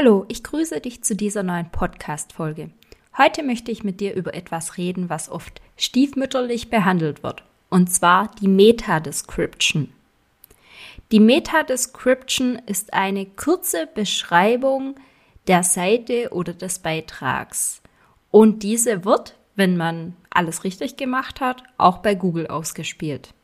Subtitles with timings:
[0.00, 2.70] Hallo, ich grüße dich zu dieser neuen Podcast-Folge.
[3.16, 8.30] Heute möchte ich mit dir über etwas reden, was oft stiefmütterlich behandelt wird, und zwar
[8.40, 9.92] die Meta-Description.
[11.10, 14.94] Die Meta-Description ist eine kurze Beschreibung
[15.48, 17.82] der Seite oder des Beitrags.
[18.30, 23.34] Und diese wird, wenn man alles richtig gemacht hat, auch bei Google ausgespielt.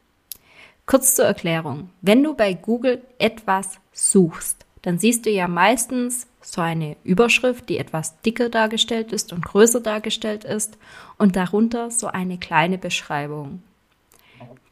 [0.87, 1.91] Kurz zur Erklärung.
[2.01, 7.79] Wenn du bei Google etwas suchst, dann siehst du ja meistens so eine Überschrift, die
[7.79, 10.77] etwas dicker dargestellt ist und größer dargestellt ist
[11.19, 13.63] und darunter so eine kleine Beschreibung.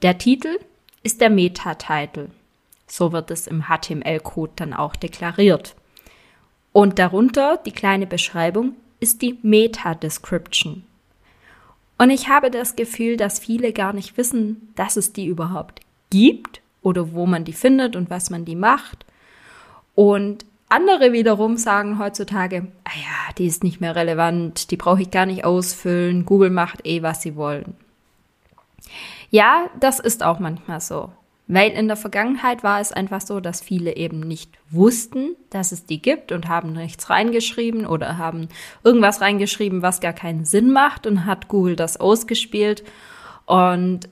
[0.03, 0.59] Der Titel
[1.03, 2.29] ist der Meta-Titel.
[2.87, 5.75] So wird es im HTML-Code dann auch deklariert.
[6.73, 10.85] Und darunter die kleine Beschreibung ist die Meta-Description.
[11.99, 16.61] Und ich habe das Gefühl, dass viele gar nicht wissen, dass es die überhaupt gibt
[16.83, 19.07] oder wo man die findet und was man die macht.
[19.95, 25.11] Und andere wiederum sagen heutzutage, ah ja, die ist nicht mehr relevant, die brauche ich
[25.11, 27.75] gar nicht ausfüllen, Google macht eh, was sie wollen.
[29.31, 31.11] Ja, das ist auch manchmal so.
[31.49, 35.85] Weil in der Vergangenheit war es einfach so, dass viele eben nicht wussten, dass es
[35.85, 38.49] die gibt und haben nichts reingeschrieben oder haben
[38.85, 42.85] irgendwas reingeschrieben, was gar keinen Sinn macht und hat Google das ausgespielt.
[43.45, 44.09] Und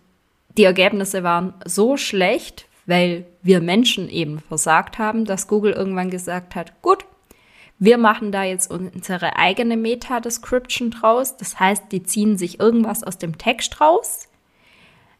[0.59, 6.57] die Ergebnisse waren so schlecht, weil wir Menschen eben versagt haben, dass Google irgendwann gesagt
[6.57, 7.05] hat, gut,
[7.79, 11.37] wir machen da jetzt unsere eigene Meta-Description draus.
[11.37, 14.29] Das heißt, die ziehen sich irgendwas aus dem Text raus.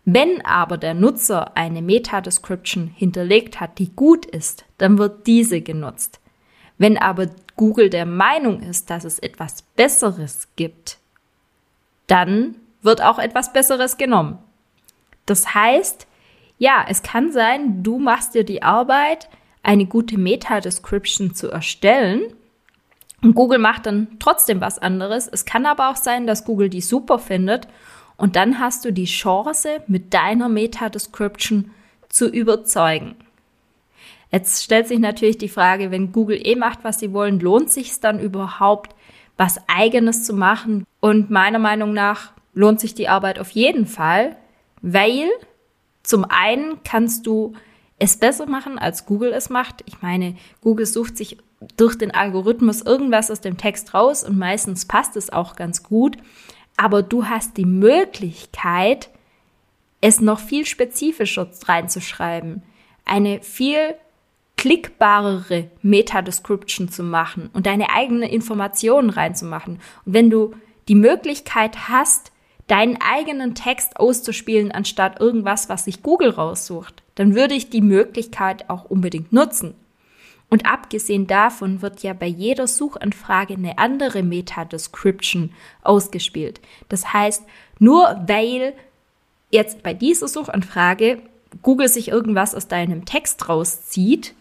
[0.05, 6.19] Wenn aber der Nutzer eine Meta-Description hinterlegt hat, die gut ist, dann wird diese genutzt.
[6.77, 10.99] Wenn aber Google der Meinung ist, dass es etwas Besseres gibt,
[12.09, 14.39] dann wird auch etwas Besseres genommen.
[15.25, 16.09] Das heißt,
[16.61, 19.31] ja, es kann sein, du machst dir die Arbeit,
[19.63, 22.35] eine gute Meta-Description zu erstellen.
[23.23, 25.27] Und Google macht dann trotzdem was anderes.
[25.27, 27.67] Es kann aber auch sein, dass Google die super findet.
[28.19, 31.71] Und dann hast du die Chance, mit deiner Meta-Description
[32.11, 33.17] zu überzeugen.
[34.31, 37.89] Jetzt stellt sich natürlich die Frage, wenn Google eh macht, was sie wollen, lohnt sich
[37.89, 38.95] es dann überhaupt,
[39.39, 40.85] was eigenes zu machen?
[41.01, 44.37] Und meiner Meinung nach lohnt sich die Arbeit auf jeden Fall,
[44.83, 45.31] weil
[46.11, 47.53] zum einen kannst du
[48.01, 49.85] es besser machen, als Google es macht.
[49.87, 51.39] Ich meine, Google sucht sich
[51.77, 56.17] durch den Algorithmus irgendwas aus dem Text raus und meistens passt es auch ganz gut.
[56.77, 59.09] Aber du hast die Möglichkeit,
[60.01, 62.65] es noch viel spezifischer reinzuschreiben,
[63.05, 63.95] eine viel
[64.57, 69.79] klickbarere Meta-Description zu machen und deine eigenen Informationen reinzumachen.
[70.05, 70.57] Und wenn du
[70.89, 72.33] die Möglichkeit hast,
[72.71, 78.71] deinen eigenen Text auszuspielen, anstatt irgendwas, was sich Google raussucht, dann würde ich die Möglichkeit
[78.71, 79.75] auch unbedingt nutzen.
[80.49, 86.61] Und abgesehen davon wird ja bei jeder Suchanfrage eine andere Meta-Description ausgespielt.
[86.89, 87.45] Das heißt,
[87.79, 88.75] nur weil
[89.51, 91.23] jetzt bei dieser Suchanfrage
[91.63, 94.35] Google sich irgendwas aus deinem Text rauszieht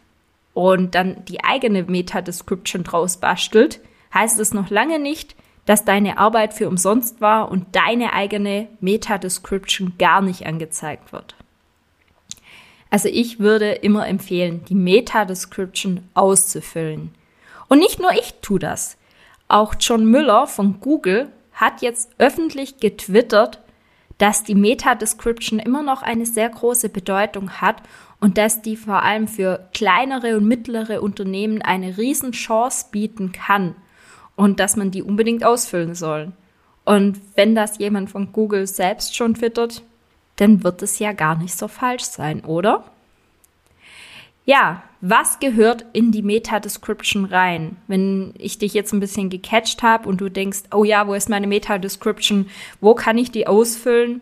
[0.53, 3.79] und dann die eigene Meta-Description draus bastelt,
[4.13, 5.35] heißt es noch lange nicht,
[5.69, 11.35] dass deine Arbeit für umsonst war und deine eigene Meta-Description gar nicht angezeigt wird.
[12.89, 17.13] Also ich würde immer empfehlen, die Meta-Description auszufüllen.
[17.67, 18.97] Und nicht nur ich tue das.
[19.47, 23.59] Auch John Müller von Google hat jetzt öffentlich getwittert,
[24.17, 27.83] dass die Meta-Description immer noch eine sehr große Bedeutung hat
[28.19, 33.75] und dass die vor allem für kleinere und mittlere Unternehmen eine Riesenchance bieten kann
[34.39, 36.31] und dass man die unbedingt ausfüllen soll.
[36.85, 39.83] Und wenn das jemand von Google selbst schon twittert,
[40.37, 42.85] dann wird es ja gar nicht so falsch sein, oder?
[44.45, 47.75] Ja, was gehört in die Meta-Description rein?
[47.87, 51.29] Wenn ich dich jetzt ein bisschen gecatcht habe und du denkst, oh ja, wo ist
[51.29, 52.47] meine Meta-Description?
[52.79, 54.21] Wo kann ich die ausfüllen?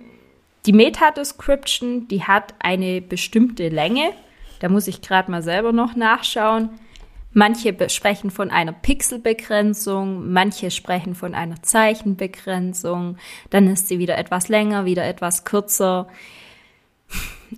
[0.66, 4.14] Die Meta-Description, die hat eine bestimmte Länge.
[4.62, 6.72] Da muss ich gerade mal selber noch nachschauen.
[7.34, 13.18] Manche sprechen von einer Pixelbegrenzung, manche sprechen von einer Zeichenbegrenzung,
[13.50, 16.08] dann ist sie wieder etwas länger, wieder etwas kürzer.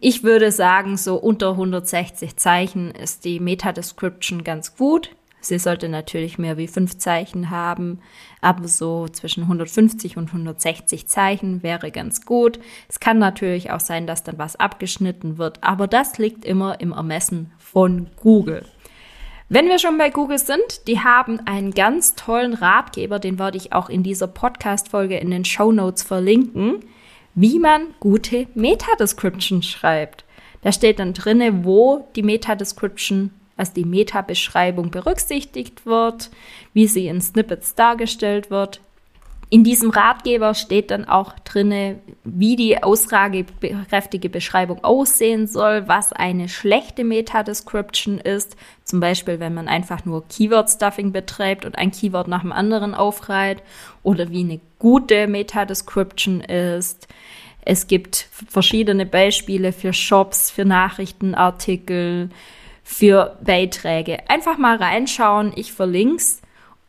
[0.02, 5.16] Ich würde sagen, so unter 160 Zeichen ist die Meta-Description ganz gut.
[5.42, 8.00] Sie sollte natürlich mehr wie fünf Zeichen haben,
[8.42, 12.60] aber so zwischen 150 und 160 Zeichen wäre ganz gut.
[12.90, 16.92] Es kann natürlich auch sein, dass dann was abgeschnitten wird, aber das liegt immer im
[16.92, 18.66] Ermessen von Google.
[19.52, 23.74] Wenn wir schon bei Google sind, die haben einen ganz tollen Ratgeber, den werde ich
[23.74, 26.86] auch in dieser Podcast-Folge in den Show Notes verlinken,
[27.34, 30.24] wie man gute Meta-Description schreibt.
[30.62, 36.30] Da steht dann drinne, wo die Meta-Description, also die Meta-Beschreibung berücksichtigt wird,
[36.74, 38.82] wie sie in Snippets dargestellt wird,
[39.52, 46.48] in diesem Ratgeber steht dann auch drinne, wie die aussagekräftige Beschreibung aussehen soll, was eine
[46.50, 48.56] schlechte Meta-Description ist.
[48.84, 53.64] Zum Beispiel, wenn man einfach nur Keyword-Stuffing betreibt und ein Keyword nach dem anderen aufreiht
[54.04, 57.08] oder wie eine gute Meta-Description ist.
[57.66, 62.30] Es gibt verschiedene Beispiele für Shops, für Nachrichtenartikel,
[62.84, 64.30] für Beiträge.
[64.30, 65.54] Einfach mal reinschauen.
[65.56, 66.42] Ich verlink's.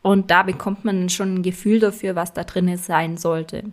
[0.03, 3.65] Und da bekommt man schon ein Gefühl dafür, was da drin sein sollte.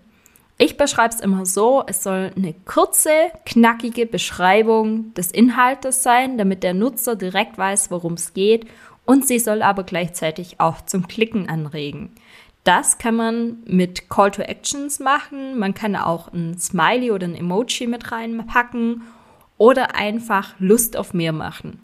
[0.59, 3.11] Ich beschreibe es immer so, es soll eine kurze,
[3.45, 8.65] knackige Beschreibung des Inhaltes sein, damit der Nutzer direkt weiß, worum es geht
[9.05, 12.09] und sie soll aber gleichzeitig auch zum Klicken anregen.
[12.63, 17.35] Das kann man mit Call to Actions machen, man kann auch ein Smiley oder ein
[17.35, 19.03] Emoji mit reinpacken
[19.57, 21.79] oder einfach Lust auf mehr machen.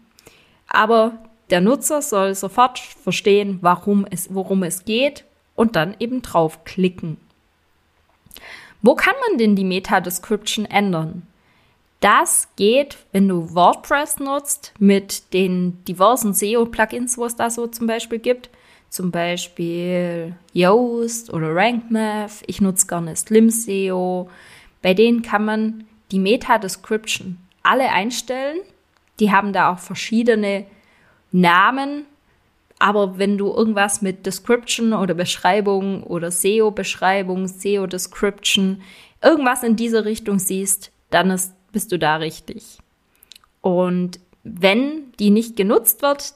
[0.68, 1.20] Aber
[1.54, 5.24] der Nutzer soll sofort verstehen, warum es, worum es geht
[5.54, 7.18] und dann eben draufklicken.
[8.82, 11.28] Wo kann man denn die Meta-Description ändern?
[12.00, 17.86] Das geht, wenn du WordPress nutzt mit den diversen SEO-Plugins, wo es da so zum
[17.86, 18.50] Beispiel gibt.
[18.90, 22.42] Zum Beispiel Yoast oder RankMath.
[22.48, 24.28] Ich nutze gerne Slim SEO.
[24.82, 28.58] Bei denen kann man die Meta-Description alle einstellen.
[29.20, 30.66] Die haben da auch verschiedene
[31.34, 32.06] Namen,
[32.80, 38.82] aber wenn du irgendwas mit Description oder Beschreibung oder SEO-Beschreibung, SEO-Description,
[39.22, 42.78] irgendwas in diese Richtung siehst, dann ist, bist du da richtig.
[43.62, 46.34] Und wenn die nicht genutzt wird,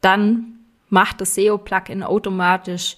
[0.00, 0.58] dann
[0.88, 2.96] macht das SEO-Plugin automatisch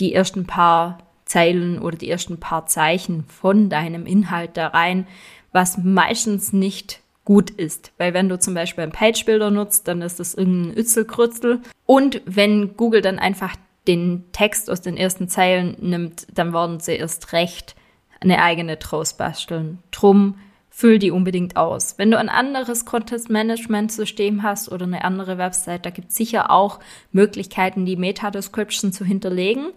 [0.00, 5.06] die ersten paar Zeilen oder die ersten paar Zeichen von deinem Inhalt da rein,
[5.52, 7.92] was meistens nicht gut ist.
[7.98, 11.60] Weil wenn du zum Beispiel einen Page-Builder nutzt, dann ist das irgendein Ützelkrützel.
[11.84, 13.54] Und wenn Google dann einfach
[13.86, 17.76] den Text aus den ersten Zeilen nimmt, dann werden sie erst recht
[18.20, 19.80] eine eigene draus basteln.
[19.90, 20.36] Drum
[20.70, 21.94] füll die unbedingt aus.
[21.96, 26.80] Wenn du ein anderes Content-Management-System hast oder eine andere Website, da gibt es sicher auch
[27.12, 29.72] Möglichkeiten, die Meta-Description zu hinterlegen.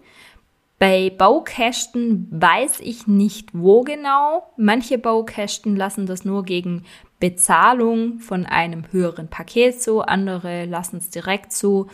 [0.80, 4.50] Bei Baukästen weiß ich nicht, wo genau.
[4.56, 6.86] Manche Baukästen lassen das nur gegen
[7.20, 11.88] Bezahlung von einem höheren Paket zu, andere lassen es direkt zu.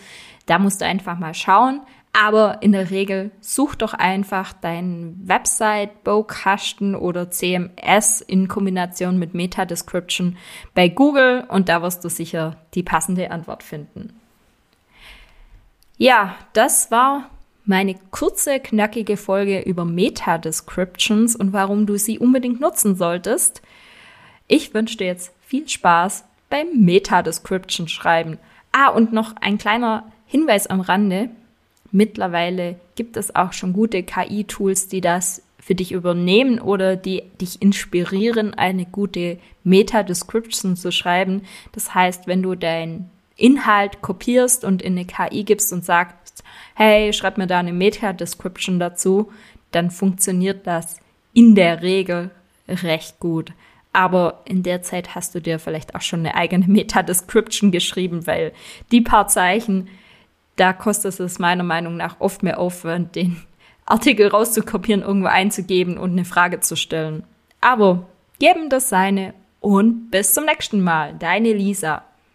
[0.47, 1.81] Da musst du einfach mal schauen.
[2.13, 9.35] Aber in der Regel such doch einfach deinen Website, Baukasten oder CMS in Kombination mit
[9.35, 10.37] Meta Description
[10.75, 14.19] bei Google und da wirst du sicher die passende Antwort finden.
[15.99, 17.29] Ja, das war
[17.67, 23.61] meine kurze, knackige Folge über Meta-Descriptions und warum du sie unbedingt nutzen solltest.
[24.47, 28.39] Ich wünsche dir jetzt viel Spaß beim Meta-Description schreiben.
[28.71, 31.31] Ah, und noch ein kleiner Hinweis am Rande.
[31.91, 37.61] Mittlerweile gibt es auch schon gute KI-Tools, die das für dich übernehmen oder die dich
[37.61, 41.43] inspirieren, eine gute Meta-Description zu schreiben.
[41.73, 46.43] Das heißt, wenn du deinen Inhalt kopierst und in eine KI gibst und sagst,
[46.75, 49.31] hey, schreib mir da eine Meta-Description dazu,
[49.73, 50.97] dann funktioniert das
[51.33, 52.31] in der Regel
[52.69, 53.53] recht gut.
[53.93, 58.53] Aber in der Zeit hast du dir vielleicht auch schon eine eigene Meta-Description geschrieben, weil
[58.91, 59.89] die paar Zeichen,
[60.57, 63.43] da kostet es meiner Meinung nach oft mehr Aufwand, den
[63.87, 67.25] Artikel rauszukopieren, irgendwo einzugeben und eine Frage zu stellen.
[67.61, 68.07] Aber
[68.39, 71.15] geben das seine und bis zum nächsten Mal.
[71.19, 72.05] Deine Lisa.